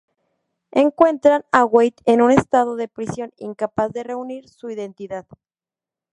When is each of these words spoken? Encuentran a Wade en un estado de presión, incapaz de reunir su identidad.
Encuentran 0.71 1.45
a 1.51 1.63
Wade 1.63 2.01
en 2.05 2.23
un 2.23 2.31
estado 2.31 2.75
de 2.75 2.87
presión, 2.87 3.31
incapaz 3.37 3.91
de 3.91 4.01
reunir 4.03 4.49
su 4.49 4.71
identidad. 4.71 5.27